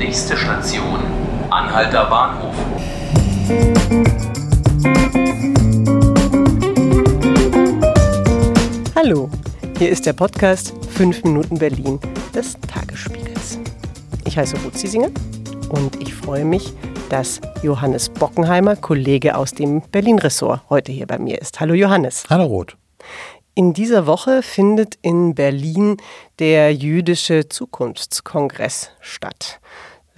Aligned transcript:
Nächste 0.00 0.34
Station, 0.34 0.98
Anhalter 1.50 2.06
Bahnhof. 2.06 2.54
Hallo, 8.96 9.28
hier 9.76 9.90
ist 9.90 10.06
der 10.06 10.14
Podcast 10.14 10.72
5 10.96 11.24
Minuten 11.24 11.58
Berlin 11.58 12.00
des 12.34 12.56
Tagesspiegels. 12.66 13.58
Ich 14.24 14.38
heiße 14.38 14.56
Ruth 14.64 14.78
Ziesinger 14.78 15.10
und 15.68 16.00
ich 16.00 16.14
freue 16.14 16.46
mich, 16.46 16.72
dass 17.10 17.42
Johannes 17.62 18.08
Bockenheimer, 18.08 18.76
Kollege 18.76 19.36
aus 19.36 19.52
dem 19.52 19.82
Berlin-Ressort, 19.82 20.62
heute 20.70 20.92
hier 20.92 21.06
bei 21.06 21.18
mir 21.18 21.38
ist. 21.38 21.60
Hallo 21.60 21.74
Johannes. 21.74 22.24
Hallo 22.30 22.46
Ruth. 22.46 22.74
In 23.54 23.74
dieser 23.74 24.06
Woche 24.06 24.42
findet 24.42 24.94
in 25.02 25.34
Berlin 25.34 25.98
der 26.38 26.72
Jüdische 26.72 27.50
Zukunftskongress 27.50 28.92
statt. 29.00 29.60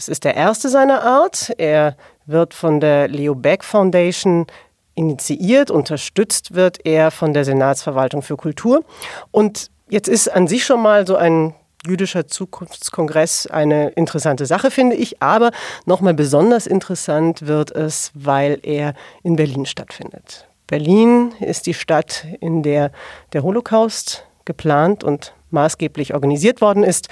Es 0.02 0.08
ist 0.08 0.24
der 0.24 0.34
erste 0.34 0.68
seiner 0.68 1.04
Art. 1.04 1.52
Er 1.58 1.96
wird 2.26 2.54
von 2.54 2.80
der 2.80 3.06
Leo 3.06 3.36
Beck 3.36 3.62
Foundation 3.62 4.48
initiiert, 4.96 5.70
unterstützt 5.70 6.56
wird 6.56 6.84
er 6.84 7.12
von 7.12 7.32
der 7.32 7.44
Senatsverwaltung 7.44 8.20
für 8.20 8.36
Kultur. 8.36 8.84
Und 9.30 9.70
jetzt 9.88 10.08
ist 10.08 10.26
an 10.26 10.48
sich 10.48 10.64
schon 10.64 10.82
mal 10.82 11.06
so 11.06 11.14
ein 11.14 11.54
jüdischer 11.86 12.26
Zukunftskongress 12.26 13.46
eine 13.46 13.90
interessante 13.90 14.44
Sache, 14.44 14.72
finde 14.72 14.96
ich. 14.96 15.22
Aber 15.22 15.52
nochmal 15.84 16.14
besonders 16.14 16.66
interessant 16.66 17.46
wird 17.46 17.70
es, 17.70 18.10
weil 18.14 18.58
er 18.64 18.94
in 19.22 19.36
Berlin 19.36 19.66
stattfindet. 19.66 20.48
Berlin 20.66 21.32
ist 21.38 21.66
die 21.66 21.74
Stadt, 21.74 22.26
in 22.40 22.64
der 22.64 22.90
der 23.34 23.44
Holocaust 23.44 24.26
geplant 24.46 25.04
und 25.04 25.32
maßgeblich 25.50 26.12
organisiert 26.12 26.60
worden 26.60 26.82
ist, 26.82 27.06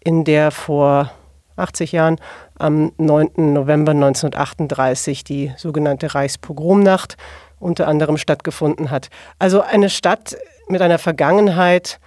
in 0.00 0.24
der 0.24 0.50
vor 0.50 1.12
80 1.56 1.92
Jahren 1.92 2.16
am 2.58 2.92
9. 2.98 3.52
November 3.52 3.92
1938 3.92 5.24
die 5.24 5.52
sogenannte 5.56 6.14
Reichspogromnacht 6.14 7.16
unter 7.58 7.88
anderem 7.88 8.16
stattgefunden 8.16 8.90
hat. 8.90 9.08
Also 9.38 9.62
eine 9.62 9.90
Stadt 9.90 10.36
mit 10.68 10.82
einer 10.82 10.98
Vergangenheit, 10.98 11.98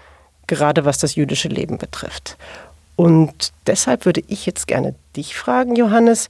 gerade 0.47 0.85
was 0.85 0.97
das 0.97 1.15
jüdische 1.15 1.47
Leben 1.47 1.77
betrifft. 1.77 2.37
Und 2.95 3.53
deshalb 3.65 4.05
würde 4.05 4.21
ich 4.27 4.45
jetzt 4.45 4.67
gerne 4.67 4.93
dich 5.15 5.35
fragen, 5.35 5.75
Johannes, 5.75 6.27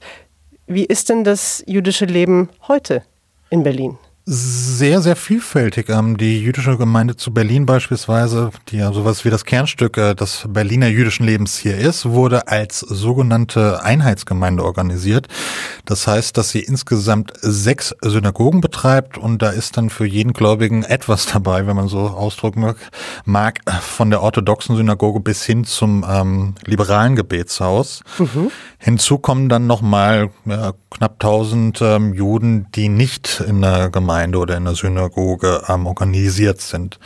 wie 0.66 0.84
ist 0.84 1.08
denn 1.08 1.24
das 1.24 1.64
jüdische 1.66 2.04
Leben 2.04 2.48
heute 2.68 3.02
in 3.50 3.64
Berlin? 3.64 3.98
Sehr, 4.26 5.00
sehr 5.00 5.16
vielfältig. 5.16 5.88
Ähm, 5.88 6.16
die 6.16 6.40
jüdische 6.40 6.76
Gemeinde 6.76 7.16
zu 7.16 7.32
Berlin 7.32 7.64
beispielsweise, 7.66 8.50
die 8.68 8.76
ja 8.76 8.92
sowas 8.92 9.24
wie 9.24 9.30
das 9.30 9.44
Kernstück 9.44 9.96
äh, 9.96 10.14
des 10.14 10.44
Berliner 10.48 10.88
jüdischen 10.88 11.24
Lebens 11.24 11.56
hier 11.56 11.76
ist, 11.78 12.06
wurde 12.06 12.46
als 12.46 12.80
sogenannte 12.80 13.82
Einheitsgemeinde 13.82 14.62
organisiert. 14.62 15.26
Das 15.86 16.06
heißt, 16.06 16.36
dass 16.36 16.50
sie 16.50 16.60
insgesamt 16.60 17.32
sechs 17.40 17.94
Synagogen 18.02 18.60
betreibt 18.60 19.16
und 19.16 19.40
da 19.40 19.50
ist 19.50 19.76
dann 19.76 19.88
für 19.88 20.06
jeden 20.06 20.32
Gläubigen 20.32 20.84
etwas 20.84 21.26
dabei, 21.32 21.66
wenn 21.66 21.76
man 21.76 21.88
so 21.88 22.00
ausdrücken 22.00 22.74
mag, 23.24 23.60
von 23.80 24.10
der 24.10 24.22
orthodoxen 24.22 24.76
Synagoge 24.76 25.20
bis 25.20 25.44
hin 25.44 25.64
zum 25.64 26.04
ähm, 26.08 26.54
liberalen 26.66 27.16
Gebetshaus. 27.16 28.02
Mhm. 28.18 28.50
Hinzu 28.78 29.18
kommen 29.18 29.48
dann 29.48 29.66
nochmal 29.66 30.30
ja, 30.44 30.72
knapp 30.90 31.14
1000 31.14 31.80
ähm, 31.82 32.14
Juden, 32.14 32.66
die 32.74 32.88
nicht 32.88 33.42
in 33.46 33.62
der 33.62 33.90
Gemeinde 33.90 34.09
Gemeinde 34.10 34.38
oder 34.38 34.56
in 34.56 34.64
der 34.64 34.74
Synagoge 34.74 35.62
ähm, 35.68 35.86
organisiert 35.86 36.60
sind. 36.60 36.98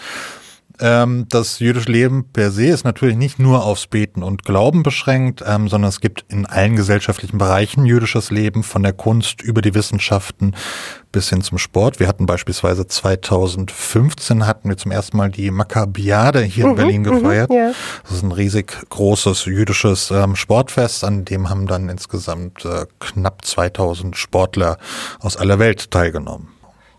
Ähm, 0.80 1.26
das 1.28 1.60
jüdische 1.60 1.92
Leben 1.92 2.24
per 2.32 2.50
se 2.50 2.66
ist 2.66 2.82
natürlich 2.82 3.16
nicht 3.16 3.38
nur 3.38 3.62
aufs 3.62 3.86
Beten 3.86 4.22
und 4.22 4.44
Glauben 4.44 4.82
beschränkt, 4.82 5.44
ähm, 5.46 5.68
sondern 5.68 5.90
es 5.90 6.00
gibt 6.00 6.24
in 6.28 6.46
allen 6.46 6.74
gesellschaftlichen 6.74 7.38
Bereichen 7.38 7.84
jüdisches 7.84 8.30
Leben, 8.30 8.64
von 8.64 8.82
der 8.82 8.94
Kunst 8.94 9.42
über 9.42 9.62
die 9.62 9.74
Wissenschaften 9.74 10.56
bis 11.12 11.28
hin 11.28 11.42
zum 11.42 11.58
Sport. 11.58 12.00
Wir 12.00 12.08
hatten 12.08 12.26
beispielsweise 12.26 12.88
2015 12.88 14.46
hatten 14.46 14.68
wir 14.68 14.76
zum 14.76 14.90
ersten 14.90 15.16
Mal 15.16 15.30
die 15.30 15.50
Maccabiade 15.52 16.42
hier 16.42 16.64
mhm, 16.64 16.70
in 16.70 16.76
Berlin 16.76 17.02
mhm, 17.02 17.04
gefeiert. 17.04 17.50
Mhm, 17.50 17.56
ja. 17.56 17.72
Das 18.02 18.12
ist 18.12 18.24
ein 18.24 18.32
riesig 18.32 18.72
großes 18.88 19.44
jüdisches 19.44 20.10
ähm, 20.10 20.34
Sportfest, 20.34 21.04
an 21.04 21.24
dem 21.24 21.50
haben 21.50 21.68
dann 21.68 21.88
insgesamt 21.88 22.64
äh, 22.64 22.86
knapp 22.98 23.44
2000 23.44 24.16
Sportler 24.16 24.78
aus 25.20 25.36
aller 25.36 25.60
Welt 25.60 25.92
teilgenommen. 25.92 26.53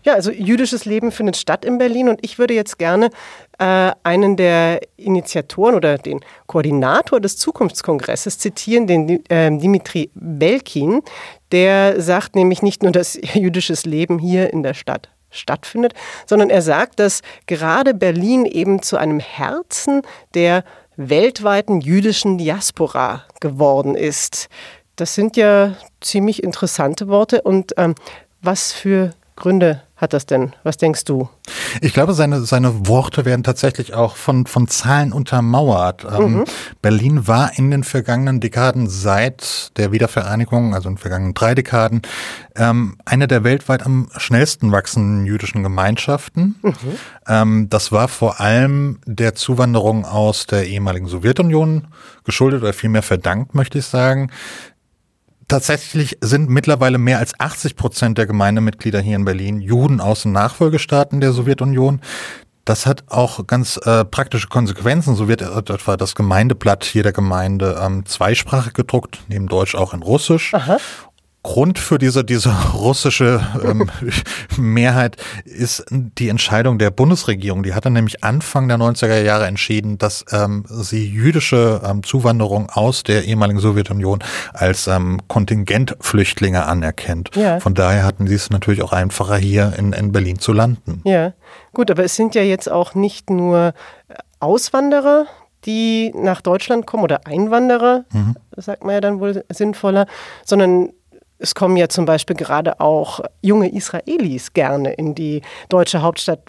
Ja, 0.06 0.14
also 0.14 0.30
jüdisches 0.30 0.84
Leben 0.84 1.10
findet 1.10 1.36
statt 1.36 1.64
in 1.64 1.78
Berlin 1.78 2.08
und 2.08 2.20
ich 2.22 2.38
würde 2.38 2.54
jetzt 2.54 2.78
gerne 2.78 3.10
äh, 3.58 3.90
einen 4.04 4.36
der 4.36 4.80
Initiatoren 4.96 5.74
oder 5.74 5.98
den 5.98 6.20
Koordinator 6.46 7.18
des 7.18 7.36
Zukunftskongresses 7.38 8.38
zitieren, 8.38 8.86
den 8.86 9.26
äh, 9.28 9.50
Dimitri 9.58 10.12
Belkin. 10.14 11.02
Der 11.50 12.00
sagt 12.00 12.36
nämlich 12.36 12.62
nicht 12.62 12.84
nur, 12.84 12.92
dass 12.92 13.18
jüdisches 13.34 13.84
Leben 13.84 14.20
hier 14.20 14.52
in 14.52 14.62
der 14.62 14.74
Stadt 14.74 15.08
stattfindet, 15.30 15.92
sondern 16.24 16.50
er 16.50 16.62
sagt, 16.62 17.00
dass 17.00 17.22
gerade 17.48 17.92
Berlin 17.92 18.46
eben 18.46 18.82
zu 18.82 18.98
einem 18.98 19.18
Herzen 19.18 20.02
der 20.34 20.62
weltweiten 20.94 21.80
jüdischen 21.80 22.38
Diaspora 22.38 23.24
geworden 23.40 23.96
ist. 23.96 24.46
Das 24.94 25.16
sind 25.16 25.36
ja 25.36 25.74
ziemlich 26.00 26.44
interessante 26.44 27.08
Worte 27.08 27.42
und 27.42 27.72
ähm, 27.76 27.96
was 28.40 28.72
für 28.72 29.10
Gründe 29.34 29.82
hat 29.96 30.12
das 30.12 30.26
denn? 30.26 30.52
Was 30.62 30.76
denkst 30.76 31.04
du? 31.04 31.28
Ich 31.80 31.94
glaube, 31.94 32.12
seine, 32.12 32.42
seine 32.42 32.86
Worte 32.86 33.24
werden 33.24 33.42
tatsächlich 33.42 33.94
auch 33.94 34.16
von, 34.16 34.46
von 34.46 34.68
Zahlen 34.68 35.12
untermauert. 35.12 36.04
Ähm, 36.04 36.38
mhm. 36.38 36.44
Berlin 36.82 37.26
war 37.26 37.56
in 37.56 37.70
den 37.70 37.82
vergangenen 37.82 38.40
Dekaden 38.40 38.88
seit 38.88 39.76
der 39.78 39.92
Wiedervereinigung, 39.92 40.74
also 40.74 40.90
in 40.90 40.96
den 40.96 41.00
vergangenen 41.00 41.32
drei 41.32 41.54
Dekaden, 41.54 42.02
ähm, 42.56 42.96
eine 43.06 43.26
der 43.26 43.42
weltweit 43.42 43.86
am 43.86 44.08
schnellsten 44.16 44.70
wachsenden 44.70 45.24
jüdischen 45.24 45.62
Gemeinschaften. 45.62 46.56
Mhm. 46.62 46.74
Ähm, 47.26 47.66
das 47.70 47.90
war 47.90 48.08
vor 48.08 48.38
allem 48.38 49.00
der 49.06 49.34
Zuwanderung 49.34 50.04
aus 50.04 50.46
der 50.46 50.66
ehemaligen 50.66 51.06
Sowjetunion 51.06 51.88
geschuldet 52.24 52.62
oder 52.62 52.74
vielmehr 52.74 53.02
verdankt, 53.02 53.54
möchte 53.54 53.78
ich 53.78 53.86
sagen. 53.86 54.30
Tatsächlich 55.48 56.18
sind 56.20 56.50
mittlerweile 56.50 56.98
mehr 56.98 57.18
als 57.18 57.38
80 57.38 57.76
Prozent 57.76 58.18
der 58.18 58.26
Gemeindemitglieder 58.26 59.00
hier 59.00 59.14
in 59.14 59.24
Berlin 59.24 59.60
Juden 59.60 60.00
aus 60.00 60.22
den 60.22 60.32
Nachfolgestaaten 60.32 61.20
der 61.20 61.32
Sowjetunion. 61.32 62.00
Das 62.64 62.84
hat 62.84 63.04
auch 63.06 63.46
ganz 63.46 63.78
äh, 63.84 64.04
praktische 64.04 64.48
Konsequenzen. 64.48 65.14
So 65.14 65.28
wird 65.28 65.42
etwa 65.42 65.96
das 65.96 66.16
Gemeindeblatt 66.16 66.84
jeder 66.92 67.12
Gemeinde 67.12 67.80
ähm, 67.80 68.04
zweisprachig 68.06 68.72
gedruckt, 68.72 69.20
neben 69.28 69.46
Deutsch 69.46 69.76
auch 69.76 69.94
in 69.94 70.02
Russisch. 70.02 70.52
Aha. 70.52 70.78
Grund 71.46 71.78
für 71.78 71.98
diese, 71.98 72.24
diese 72.24 72.52
russische 72.74 73.40
ähm, 73.62 73.88
Mehrheit 74.56 75.16
ist 75.44 75.86
die 75.90 76.28
Entscheidung 76.28 76.76
der 76.76 76.90
Bundesregierung. 76.90 77.62
Die 77.62 77.72
hat 77.72 77.86
dann 77.86 77.92
nämlich 77.92 78.24
Anfang 78.24 78.66
der 78.66 78.78
90er 78.78 79.22
Jahre 79.22 79.46
entschieden, 79.46 79.96
dass 79.96 80.24
ähm, 80.32 80.64
sie 80.68 81.08
jüdische 81.08 81.80
ähm, 81.84 82.02
Zuwanderung 82.02 82.68
aus 82.70 83.04
der 83.04 83.26
ehemaligen 83.26 83.60
Sowjetunion 83.60 84.24
als 84.54 84.88
ähm, 84.88 85.20
Kontingentflüchtlinge 85.28 86.66
anerkennt. 86.66 87.30
Ja. 87.36 87.60
Von 87.60 87.74
daher 87.74 88.02
hatten 88.02 88.26
sie 88.26 88.34
es 88.34 88.50
natürlich 88.50 88.82
auch 88.82 88.92
einfacher, 88.92 89.36
hier 89.36 89.72
in, 89.78 89.92
in 89.92 90.10
Berlin 90.10 90.40
zu 90.40 90.52
landen. 90.52 91.00
Ja, 91.04 91.32
gut, 91.72 91.92
aber 91.92 92.02
es 92.02 92.16
sind 92.16 92.34
ja 92.34 92.42
jetzt 92.42 92.68
auch 92.68 92.96
nicht 92.96 93.30
nur 93.30 93.72
Auswanderer, 94.40 95.26
die 95.64 96.12
nach 96.12 96.40
Deutschland 96.40 96.86
kommen 96.86 97.04
oder 97.04 97.24
Einwanderer, 97.24 98.04
mhm. 98.10 98.34
sagt 98.56 98.82
man 98.84 98.94
ja 98.94 99.00
dann 99.00 99.20
wohl 99.20 99.44
sinnvoller, 99.48 100.06
sondern 100.44 100.90
es 101.38 101.54
kommen 101.54 101.76
ja 101.76 101.88
zum 101.88 102.04
Beispiel 102.04 102.36
gerade 102.36 102.80
auch 102.80 103.20
junge 103.42 103.68
Israelis 103.72 104.52
gerne 104.52 104.92
in 104.94 105.14
die 105.14 105.42
deutsche 105.68 106.02
Hauptstadt 106.02 106.40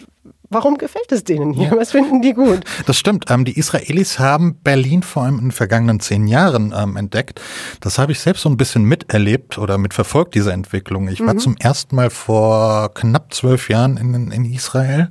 Warum 0.50 0.78
gefällt 0.78 1.12
es 1.12 1.24
denen 1.24 1.52
hier? 1.52 1.72
Was 1.76 1.90
finden 1.90 2.22
die 2.22 2.32
gut? 2.32 2.60
Das 2.86 2.96
stimmt. 2.96 3.26
Ähm, 3.28 3.44
die 3.44 3.58
Israelis 3.58 4.18
haben 4.18 4.56
Berlin 4.62 5.02
vor 5.02 5.24
allem 5.24 5.34
in 5.34 5.46
den 5.46 5.52
vergangenen 5.52 6.00
zehn 6.00 6.26
Jahren 6.26 6.74
ähm, 6.74 6.96
entdeckt. 6.96 7.40
Das 7.80 7.98
habe 7.98 8.12
ich 8.12 8.20
selbst 8.20 8.42
so 8.42 8.48
ein 8.48 8.56
bisschen 8.56 8.84
miterlebt 8.84 9.58
oder 9.58 9.76
mitverfolgt, 9.76 10.34
diese 10.34 10.52
Entwicklung. 10.52 11.08
Ich 11.08 11.20
war 11.20 11.34
mhm. 11.34 11.38
zum 11.38 11.56
ersten 11.58 11.96
Mal 11.96 12.08
vor 12.08 12.94
knapp 12.94 13.34
zwölf 13.34 13.68
Jahren 13.68 13.98
in, 13.98 14.30
in 14.30 14.44
Israel. 14.46 15.10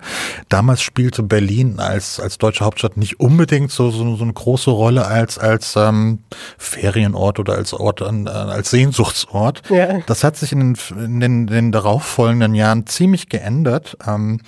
Damals 0.50 0.81
spielte 0.81 1.21
Berlin 1.21 1.79
als, 1.79 2.19
als 2.19 2.39
deutsche 2.39 2.65
Hauptstadt 2.65 2.97
nicht 2.97 3.19
unbedingt 3.19 3.69
so, 3.69 3.91
so, 3.91 4.15
so 4.15 4.23
eine 4.23 4.33
große 4.33 4.71
Rolle 4.71 5.06
als, 5.06 5.38
als 5.38 5.75
ähm, 5.75 6.19
Ferienort 6.57 7.39
oder 7.39 7.53
als 7.53 7.73
Ort, 7.73 8.01
äh, 8.01 8.06
als 8.06 8.71
Sehnsuchtsort. 8.71 9.62
Ja. 9.69 10.00
Das 10.07 10.23
hat 10.23 10.35
sich 10.35 10.51
in 10.51 10.73
den, 10.73 10.77
in 10.97 11.19
den, 11.19 11.41
in 11.41 11.47
den 11.47 11.71
darauffolgenden 11.71 12.56
Jahren 12.56 12.88
ziemlich 12.88 13.29
geändert. 13.29 13.97
Ähm, 14.07 14.41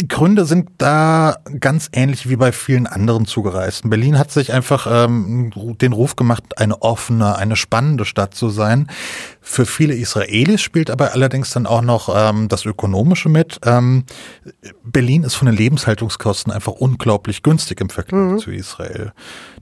die 0.00 0.08
Gründe 0.08 0.44
sind 0.44 0.70
da 0.78 1.38
ganz 1.58 1.88
ähnlich 1.92 2.28
wie 2.28 2.36
bei 2.36 2.52
vielen 2.52 2.86
anderen 2.86 3.26
Zugereisten. 3.26 3.90
Berlin 3.90 4.18
hat 4.18 4.30
sich 4.30 4.52
einfach 4.52 4.86
ähm, 4.88 5.50
den 5.80 5.92
Ruf 5.92 6.14
gemacht, 6.14 6.44
eine 6.56 6.82
offene, 6.82 7.36
eine 7.36 7.56
spannende 7.56 8.04
Stadt 8.04 8.34
zu 8.34 8.48
sein. 8.48 8.88
Für 9.40 9.66
viele 9.66 9.94
Israelis 9.94 10.60
spielt 10.60 10.90
aber 10.90 11.12
allerdings 11.12 11.50
dann 11.50 11.66
auch 11.66 11.82
noch 11.82 12.08
ähm, 12.14 12.48
das 12.48 12.64
Ökonomische 12.64 13.28
mit. 13.28 13.58
Ähm, 13.64 14.04
Berlin 14.84 15.24
ist 15.24 15.34
von 15.34 15.46
den 15.46 15.56
Lebenshaltungskosten 15.56 16.52
einfach 16.52 16.72
unglaublich 16.72 17.42
günstig 17.42 17.80
im 17.80 17.90
Vergleich 17.90 18.20
mhm. 18.20 18.38
zu 18.38 18.52
Israel. 18.52 19.12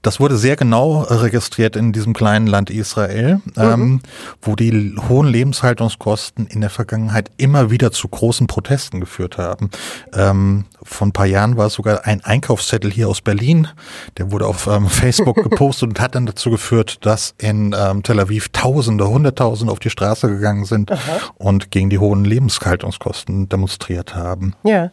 Das 0.06 0.20
wurde 0.20 0.36
sehr 0.36 0.54
genau 0.54 1.00
registriert 1.00 1.74
in 1.74 1.92
diesem 1.92 2.12
kleinen 2.12 2.46
Land 2.46 2.70
Israel, 2.70 3.40
mhm. 3.44 3.52
ähm, 3.56 4.00
wo 4.40 4.54
die 4.54 4.94
hohen 5.08 5.26
Lebenshaltungskosten 5.26 6.46
in 6.46 6.60
der 6.60 6.70
Vergangenheit 6.70 7.32
immer 7.38 7.72
wieder 7.72 7.90
zu 7.90 8.06
großen 8.06 8.46
Protesten 8.46 9.00
geführt 9.00 9.36
haben. 9.36 9.68
Ähm, 10.14 10.66
vor 10.80 11.08
ein 11.08 11.12
paar 11.12 11.26
Jahren 11.26 11.56
war 11.56 11.66
es 11.66 11.74
sogar 11.74 12.06
ein 12.06 12.24
Einkaufszettel 12.24 12.92
hier 12.92 13.08
aus 13.08 13.20
Berlin, 13.20 13.66
der 14.16 14.30
wurde 14.30 14.46
auf 14.46 14.68
ähm, 14.68 14.86
Facebook 14.88 15.42
gepostet 15.42 15.88
und 15.88 16.00
hat 16.00 16.14
dann 16.14 16.26
dazu 16.26 16.50
geführt, 16.50 17.04
dass 17.04 17.34
in 17.38 17.74
ähm, 17.76 18.04
Tel 18.04 18.20
Aviv 18.20 18.50
Tausende, 18.50 19.08
Hunderttausende 19.08 19.72
auf 19.72 19.80
die 19.80 19.90
Straße 19.90 20.28
gegangen 20.28 20.66
sind 20.66 20.92
Aha. 20.92 21.18
und 21.34 21.72
gegen 21.72 21.90
die 21.90 21.98
hohen 21.98 22.24
Lebenshaltungskosten 22.24 23.48
demonstriert 23.48 24.14
haben. 24.14 24.54
Ja. 24.62 24.92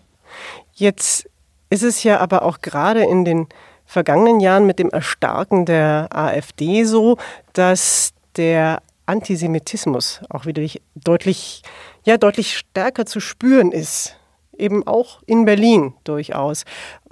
Jetzt 0.73 1.29
ist 1.69 1.83
es 1.83 2.01
ja 2.03 2.19
aber 2.19 2.41
auch 2.41 2.61
gerade 2.61 3.03
in 3.03 3.25
den 3.25 3.47
vergangenen 3.93 4.39
Jahren 4.39 4.65
mit 4.65 4.79
dem 4.79 4.89
Erstarken 4.89 5.65
der 5.65 6.07
AfD 6.11 6.83
so, 6.83 7.17
dass 7.53 8.13
der 8.35 8.81
Antisemitismus 9.05 10.21
auch 10.29 10.47
wieder 10.47 10.65
deutlich, 10.95 11.61
ja, 12.03 12.17
deutlich 12.17 12.57
stärker 12.57 13.05
zu 13.05 13.19
spüren 13.19 13.71
ist. 13.71 14.17
Eben 14.57 14.85
auch 14.87 15.21
in 15.27 15.45
Berlin 15.45 15.93
durchaus. 16.05 16.63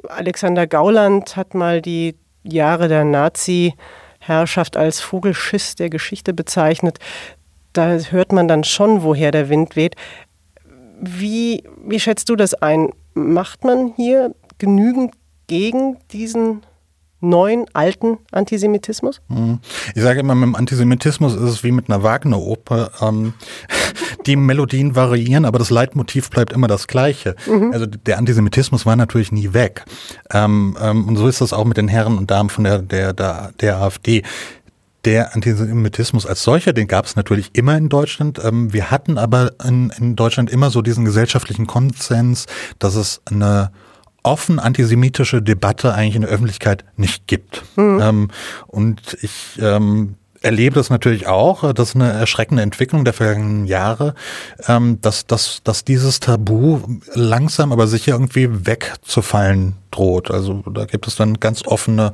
Alexander 0.07 0.65
Gauland 0.65 1.35
hat 1.35 1.53
mal 1.53 1.83
die 1.83 2.15
Jahre 2.43 2.87
der 2.87 3.03
Nazi-Herrschaft 3.03 4.75
als 4.75 5.01
Vogelschiss 5.01 5.75
der 5.75 5.91
Geschichte 5.91 6.33
bezeichnet. 6.33 6.97
Da 7.73 7.89
hört 7.89 8.31
man 8.31 8.47
dann 8.47 8.63
schon, 8.63 9.03
woher 9.03 9.29
der 9.31 9.49
Wind 9.49 9.75
weht. 9.75 9.95
Wie, 10.99 11.63
wie 11.85 11.99
schätzt 11.99 12.29
du 12.29 12.35
das 12.35 12.55
ein? 12.55 12.89
Macht 13.13 13.63
man 13.65 13.93
hier 13.95 14.33
genügend 14.57 15.13
gegen 15.45 15.97
diesen 16.11 16.63
neuen, 17.21 17.65
alten 17.73 18.17
Antisemitismus? 18.31 19.21
Mhm. 19.29 19.59
Ich 19.95 20.01
sage 20.01 20.19
immer, 20.19 20.35
mit 20.35 20.47
dem 20.47 20.55
Antisemitismus 20.55 21.35
ist 21.35 21.41
es 21.41 21.63
wie 21.63 21.71
mit 21.71 21.89
einer 21.89 22.03
Wagner-Oper. 22.03 22.91
Ähm, 23.01 23.33
die 24.25 24.35
Melodien 24.35 24.95
variieren, 24.95 25.45
aber 25.45 25.59
das 25.59 25.69
Leitmotiv 25.69 26.29
bleibt 26.29 26.51
immer 26.51 26.67
das 26.67 26.87
gleiche. 26.87 27.35
Mhm. 27.47 27.71
Also 27.71 27.85
der 27.85 28.17
Antisemitismus 28.17 28.85
war 28.85 28.95
natürlich 28.95 29.31
nie 29.31 29.53
weg. 29.53 29.85
Ähm, 30.31 30.77
ähm, 30.81 31.07
und 31.07 31.15
so 31.15 31.27
ist 31.27 31.41
das 31.41 31.53
auch 31.53 31.65
mit 31.65 31.77
den 31.77 31.87
Herren 31.87 32.17
und 32.17 32.29
Damen 32.29 32.49
von 32.49 32.63
der, 32.63 32.79
der, 32.79 33.13
der, 33.13 33.51
der 33.59 33.77
AfD. 33.77 34.23
Der 35.03 35.33
Antisemitismus 35.33 36.27
als 36.27 36.43
solcher, 36.43 36.73
den 36.73 36.87
gab 36.87 37.05
es 37.05 37.15
natürlich 37.15 37.49
immer 37.53 37.75
in 37.75 37.89
Deutschland. 37.89 38.39
Ähm, 38.43 38.71
wir 38.71 38.91
hatten 38.91 39.17
aber 39.17 39.53
in, 39.63 39.91
in 39.97 40.15
Deutschland 40.15 40.51
immer 40.51 40.69
so 40.69 40.83
diesen 40.83 41.05
gesellschaftlichen 41.05 41.65
Konsens, 41.65 42.45
dass 42.77 42.93
es 42.93 43.21
eine 43.25 43.71
offen 44.23 44.59
antisemitische 44.59 45.41
Debatte 45.41 45.93
eigentlich 45.93 46.15
in 46.15 46.21
der 46.21 46.31
Öffentlichkeit 46.31 46.85
nicht 46.95 47.27
gibt. 47.27 47.63
Mhm. 47.75 47.99
Ähm, 48.01 48.27
und 48.67 49.17
ich 49.21 49.59
ähm, 49.61 50.15
erlebe 50.41 50.75
das 50.75 50.89
natürlich 50.89 51.27
auch, 51.27 51.71
das 51.73 51.89
ist 51.89 51.95
eine 51.95 52.11
erschreckende 52.11 52.63
Entwicklung 52.63 53.05
der 53.05 53.13
vergangenen 53.13 53.65
Jahre, 53.65 54.15
ähm, 54.67 54.99
dass, 55.01 55.27
dass, 55.27 55.61
dass 55.63 55.85
dieses 55.85 56.19
Tabu 56.19 56.79
langsam 57.13 57.71
aber 57.71 57.87
sicher 57.87 58.13
irgendwie 58.13 58.49
wegzufallen 58.65 59.75
droht. 59.91 60.31
Also 60.31 60.63
da 60.73 60.85
gibt 60.85 61.07
es 61.07 61.15
dann 61.15 61.39
ganz 61.39 61.65
offene 61.65 62.11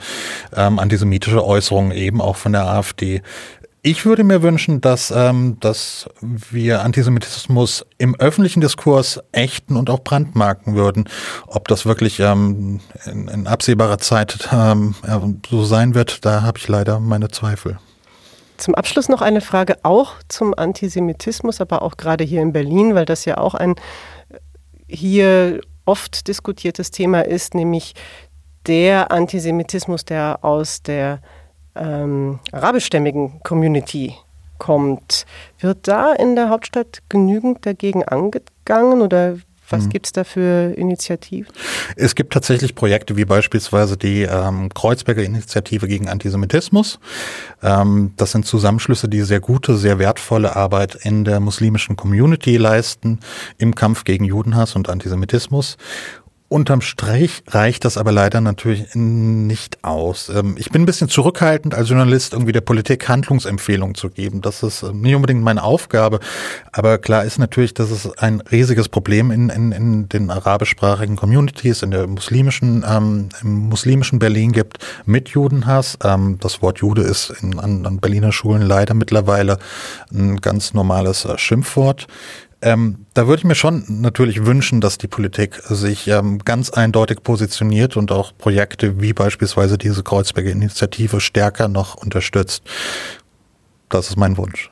ähm, 0.55 0.79
antisemitische 0.79 1.45
Äußerungen 1.45 1.91
eben 1.91 2.21
auch 2.21 2.35
von 2.35 2.51
der 2.51 2.67
AfD. 2.67 3.21
Ich 3.89 4.05
würde 4.05 4.25
mir 4.25 4.41
wünschen, 4.41 4.81
dass, 4.81 5.11
ähm, 5.11 5.61
dass 5.61 6.09
wir 6.19 6.81
Antisemitismus 6.81 7.85
im 7.97 8.15
öffentlichen 8.19 8.59
Diskurs 8.59 9.21
ächten 9.31 9.77
und 9.77 9.89
auch 9.89 9.99
brandmarken 9.99 10.75
würden. 10.75 11.07
Ob 11.47 11.69
das 11.69 11.85
wirklich 11.85 12.19
ähm, 12.19 12.81
in, 13.05 13.29
in 13.29 13.47
absehbarer 13.47 13.97
Zeit 13.97 14.49
ähm, 14.51 14.93
so 15.49 15.63
sein 15.63 15.95
wird, 15.95 16.25
da 16.25 16.41
habe 16.41 16.57
ich 16.57 16.67
leider 16.67 16.99
meine 16.99 17.29
Zweifel. 17.29 17.79
Zum 18.57 18.75
Abschluss 18.75 19.07
noch 19.07 19.21
eine 19.21 19.39
Frage 19.39 19.77
auch 19.83 20.15
zum 20.27 20.53
Antisemitismus, 20.53 21.61
aber 21.61 21.81
auch 21.81 21.95
gerade 21.95 22.25
hier 22.25 22.41
in 22.41 22.51
Berlin, 22.51 22.93
weil 22.93 23.05
das 23.05 23.23
ja 23.23 23.37
auch 23.37 23.55
ein 23.55 23.75
hier 24.89 25.61
oft 25.85 26.27
diskutiertes 26.27 26.91
Thema 26.91 27.21
ist, 27.21 27.53
nämlich 27.55 27.93
der 28.65 29.13
Antisemitismus, 29.13 30.03
der 30.03 30.43
aus 30.43 30.83
der 30.83 31.21
ähm, 31.79 32.39
arabischstämmigen 32.51 33.41
Community 33.43 34.15
kommt. 34.57 35.25
Wird 35.59 35.87
da 35.87 36.13
in 36.13 36.35
der 36.35 36.49
Hauptstadt 36.49 36.99
genügend 37.09 37.65
dagegen 37.65 38.03
angegangen 38.03 39.01
oder 39.01 39.37
was 39.69 39.85
mhm. 39.85 39.89
gibt 39.89 40.05
es 40.05 40.11
da 40.13 40.23
für 40.23 40.73
Initiativen? 40.77 41.51
Es 41.95 42.15
gibt 42.15 42.31
tatsächlich 42.31 42.73
Projekte 42.73 43.17
wie 43.17 43.25
beispielsweise 43.25 43.97
die 43.97 44.21
ähm, 44.21 44.69
Kreuzberger 44.73 45.23
Initiative 45.23 45.87
gegen 45.87 46.07
Antisemitismus. 46.07 46.99
Ähm, 47.61 48.13
das 48.15 48.31
sind 48.31 48.45
Zusammenschlüsse, 48.45 49.09
die 49.09 49.21
sehr 49.21 49.41
gute, 49.41 49.75
sehr 49.75 49.99
wertvolle 49.99 50.55
Arbeit 50.55 50.95
in 50.95 51.25
der 51.25 51.39
muslimischen 51.39 51.97
Community 51.97 52.55
leisten 52.55 53.19
im 53.57 53.75
Kampf 53.75 54.05
gegen 54.05 54.23
Judenhass 54.23 54.75
und 54.75 54.89
Antisemitismus. 54.89 55.77
Unterm 56.49 56.79
Strich 56.79 57.43
reicht 57.49 57.83
das 57.83 57.97
aber 57.97 58.13
leider 58.13 58.39
natürlich 58.39 58.95
nicht 58.95 59.83
aus. 59.83 60.29
Ähm, 60.29 60.55
ich 60.57 60.69
bin 60.69 60.83
ein 60.83 60.85
bisschen 60.85 61.09
zurückhaltend 61.09 61.75
als 61.75 61.89
Journalist, 61.89 62.31
irgendwie 62.31 62.53
der 62.53 62.61
Politik 62.61 63.09
Handlungsempfehlungen 63.09 63.95
zu 63.95 64.09
geben. 64.09 64.39
Das 64.39 64.63
ist 64.63 64.81
ähm, 64.81 65.01
nicht 65.01 65.13
unbedingt 65.13 65.43
meine 65.43 65.61
Aufgabe. 65.61 66.21
Aber 66.71 66.99
klar 66.99 67.25
ist 67.25 67.37
natürlich, 67.37 67.73
dass 67.73 67.91
es 67.91 68.17
ein 68.17 68.39
riesiges 68.39 68.87
Problem 68.87 69.29
in, 69.29 69.49
in, 69.49 69.73
in 69.73 70.07
den 70.07 70.29
arabischsprachigen 70.29 71.17
Communities, 71.17 71.81
in 71.83 71.91
der 71.91 72.07
muslimischen, 72.07 72.85
ähm, 72.87 73.27
im 73.41 73.67
muslimischen 73.67 74.19
Berlin 74.19 74.53
gibt 74.53 74.77
mit 75.05 75.27
Judenhass. 75.29 75.97
Ähm, 76.01 76.37
das 76.39 76.61
Wort 76.61 76.79
Jude 76.79 77.01
ist 77.01 77.29
in, 77.41 77.59
an, 77.59 77.85
an 77.85 77.99
Berliner 77.99 78.31
Schulen 78.31 78.61
leider 78.61 78.93
mittlerweile 78.93 79.59
ein 80.13 80.37
ganz 80.37 80.73
normales 80.73 81.25
äh, 81.25 81.37
Schimpfwort. 81.37 82.07
Ähm, 82.61 83.05
da 83.13 83.27
würde 83.27 83.41
ich 83.41 83.45
mir 83.45 83.55
schon 83.55 83.85
natürlich 83.87 84.45
wünschen, 84.45 84.81
dass 84.81 84.97
die 84.97 85.07
Politik 85.07 85.55
sich 85.65 86.07
ähm, 86.07 86.39
ganz 86.39 86.71
eindeutig 86.71 87.21
positioniert 87.21 87.97
und 87.97 88.11
auch 88.11 88.33
Projekte 88.35 88.99
wie 88.99 89.13
beispielsweise 89.13 89.77
diese 89.77 90.01
Kreuzberger 90.01 90.51
Initiative 90.51 91.19
stärker 91.19 91.67
noch 91.67 91.95
unterstützt. 91.95 92.63
Das 93.89 94.09
ist 94.09 94.17
mein 94.17 94.37
Wunsch. 94.37 94.71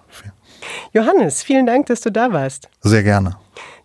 Johannes, 0.93 1.43
vielen 1.43 1.65
Dank, 1.65 1.85
dass 1.87 2.01
du 2.01 2.11
da 2.11 2.31
warst. 2.31 2.69
Sehr 2.81 3.03
gerne. 3.03 3.37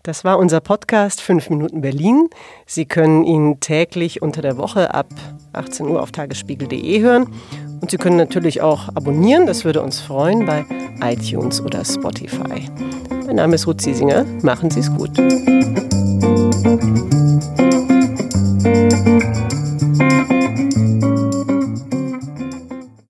Das 0.02 0.24
war 0.24 0.38
unser 0.38 0.60
Podcast 0.60 1.20
5 1.20 1.50
Minuten 1.50 1.82
Berlin. 1.82 2.30
Sie 2.66 2.86
können 2.86 3.22
ihn 3.24 3.60
täglich 3.60 4.22
unter 4.22 4.40
der 4.40 4.56
Woche 4.56 4.94
ab 4.94 5.08
18 5.52 5.86
Uhr 5.86 6.02
auf 6.02 6.10
tagesspiegel.de 6.10 7.00
hören. 7.02 7.26
Und 7.82 7.90
Sie 7.90 7.98
können 7.98 8.16
natürlich 8.16 8.62
auch 8.62 8.88
abonnieren, 8.88 9.46
das 9.46 9.64
würde 9.64 9.82
uns 9.82 10.00
freuen, 10.00 10.46
bei 10.46 10.64
iTunes 11.02 11.60
oder 11.60 11.84
Spotify. 11.84 12.66
Mein 13.30 13.36
Name 13.36 13.54
ist 13.54 13.68
Ruth 13.68 13.80
Ziesinger. 13.80 14.26
Machen 14.42 14.72
Sie 14.72 14.80
es 14.80 14.92
gut. 14.92 15.16